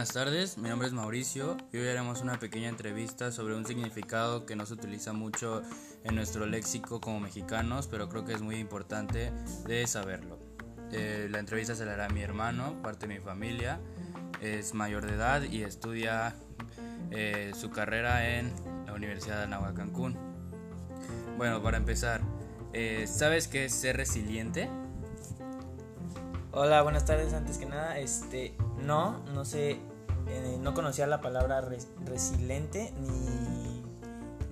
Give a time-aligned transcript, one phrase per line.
[0.00, 4.46] Buenas tardes, mi nombre es Mauricio y hoy haremos una pequeña entrevista sobre un significado
[4.46, 5.60] que no se utiliza mucho
[6.04, 9.30] en nuestro léxico como mexicanos, pero creo que es muy importante
[9.66, 10.38] de saberlo.
[10.90, 13.78] Eh, la entrevista se la hará mi hermano, parte de mi familia,
[14.40, 16.34] es mayor de edad y estudia
[17.10, 18.54] eh, su carrera en
[18.86, 20.16] la Universidad de Anáhuac Cancún.
[21.36, 22.22] Bueno, para empezar,
[22.72, 24.70] eh, ¿sabes qué es ser resiliente?
[26.52, 27.34] Hola, buenas tardes.
[27.34, 29.78] Antes que nada, este, no, no sé,
[30.30, 31.60] eh, no conocía la palabra
[32.04, 33.82] resiliente ni,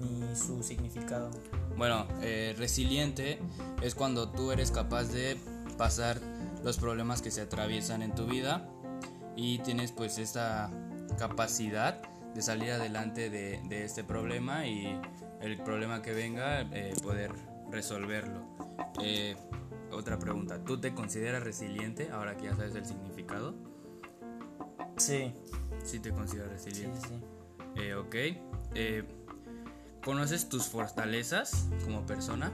[0.00, 1.30] ni su significado.
[1.76, 3.38] Bueno, eh, resiliente
[3.82, 5.36] es cuando tú eres capaz de
[5.76, 6.20] pasar
[6.62, 8.68] los problemas que se atraviesan en tu vida
[9.36, 10.70] y tienes pues esta
[11.18, 12.02] capacidad
[12.34, 15.00] de salir adelante de, de este problema y
[15.40, 17.32] el problema que venga eh, poder
[17.70, 18.42] resolverlo.
[19.94, 23.54] Otra pregunta, ¿tú te consideras resiliente ahora que ya sabes el significado?
[24.96, 25.32] Sí.
[25.82, 27.00] Sí te consideras resiliente.
[27.00, 27.82] Sí, sí.
[27.82, 28.14] Eh, ok.
[28.74, 29.04] Eh,
[30.04, 32.52] ¿Conoces tus fortalezas como persona?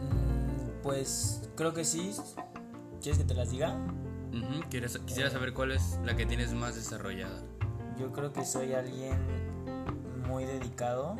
[0.00, 2.14] Mm, pues creo que sí.
[3.00, 3.78] ¿Quieres que te las diga?
[5.04, 7.42] Quisiera saber cuál es la que tienes más desarrollada.
[7.98, 9.18] Yo creo que soy alguien
[10.26, 11.16] muy dedicado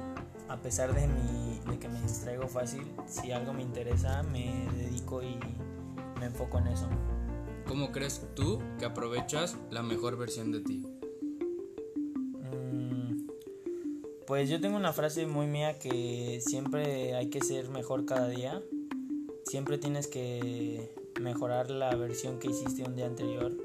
[0.49, 5.23] a pesar de, mi, de que me distraigo fácil, si algo me interesa, me dedico
[5.23, 5.39] y
[6.19, 6.89] me enfoco en eso.
[7.73, 10.83] ¿Cómo crees tú que aprovechas la mejor versión de ti?
[12.35, 13.29] Mm,
[14.27, 18.63] pues yo tengo una frase muy mía que siempre hay que ser mejor cada día.
[19.47, 23.57] Siempre tienes que mejorar la versión que hiciste un día anterior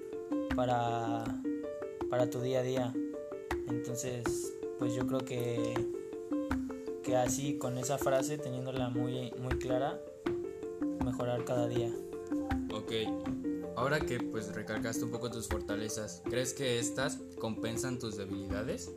[0.56, 1.26] para,
[2.10, 2.94] para tu día a día.
[3.68, 5.74] Entonces, pues yo creo que
[7.04, 10.00] que así con esa frase, teniéndola muy, muy clara,
[11.04, 11.92] mejorar cada día.
[12.72, 12.92] Ok,
[13.78, 18.92] ahora que pues recargaste un poco tus fortalezas, ¿crees que estas compensan tus debilidades?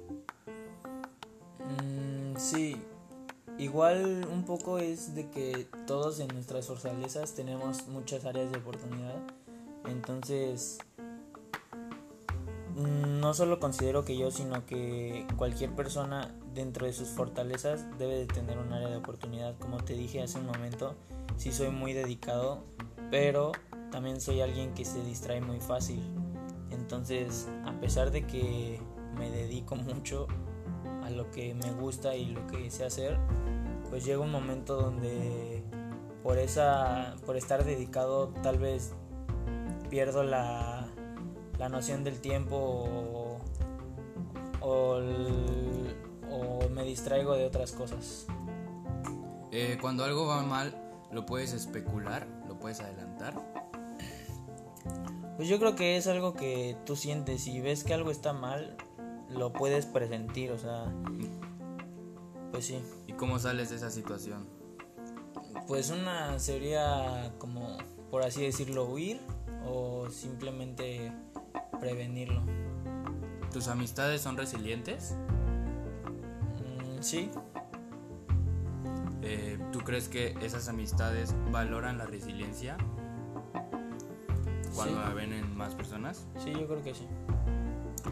[1.58, 2.76] Mm, sí,
[3.58, 9.16] igual un poco es de que todos en nuestras fortalezas tenemos muchas áreas de oportunidad,
[9.84, 10.78] entonces
[12.74, 18.16] mm, no solo considero que yo, sino que cualquier persona dentro de sus fortalezas debe
[18.16, 19.58] de tener un área de oportunidad.
[19.58, 20.96] Como te dije hace un momento,
[21.36, 22.64] sí soy muy dedicado,
[23.10, 23.52] pero
[23.90, 26.02] también soy alguien que se distrae muy fácil.
[26.70, 28.80] Entonces, a pesar de que
[29.18, 30.26] me dedico mucho
[31.02, 33.18] a lo que me gusta y lo que sé hacer,
[33.88, 35.64] pues llega un momento donde
[36.22, 38.94] por esa por estar dedicado tal vez
[39.88, 40.86] pierdo la,
[41.58, 43.38] la noción del tiempo
[44.60, 45.00] o,
[46.30, 48.26] o me distraigo de otras cosas.
[49.52, 50.72] Eh, cuando algo va mal,
[51.10, 52.28] ¿lo puedes especular?
[52.46, 53.34] ¿Lo puedes adelantar?
[55.36, 57.42] Pues yo creo que es algo que tú sientes.
[57.42, 58.76] Si ves que algo está mal,
[59.30, 60.92] lo puedes presentir, o sea.
[62.52, 62.82] Pues sí.
[63.06, 64.46] ¿Y cómo sales de esa situación?
[65.66, 67.78] Pues una sería como,
[68.10, 69.20] por así decirlo, huir
[69.66, 71.12] o simplemente
[71.80, 72.42] prevenirlo.
[73.52, 75.14] ¿Tus amistades son resilientes?
[77.00, 77.30] Sí.
[79.22, 82.76] Eh, ¿Tú crees que esas amistades valoran la resiliencia
[84.74, 86.26] cuando la ven en más personas?
[86.38, 87.06] Sí, yo creo que sí.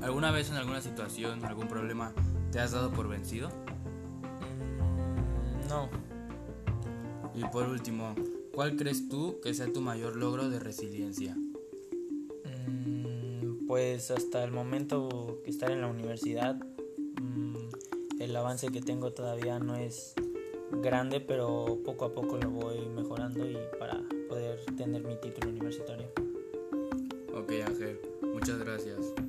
[0.02, 2.12] ¿Alguna vez en alguna situación, algún problema,
[2.52, 3.48] te has dado por vencido?
[4.78, 5.88] Mm, no.
[7.34, 8.14] Y por último,
[8.54, 11.36] ¿cuál crees tú que sea tu mayor logro de resiliencia?
[12.66, 16.58] Mm, pues hasta el momento que estar en la universidad
[18.18, 20.14] el avance que tengo todavía no es
[20.82, 26.10] grande, pero poco a poco lo voy mejorando y para poder tener mi título universitario.
[27.38, 28.00] Ok Ángel,
[28.34, 29.27] muchas gracias.